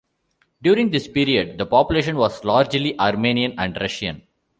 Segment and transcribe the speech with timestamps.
[0.63, 4.23] During this period, the population was largely Armenian and Russian.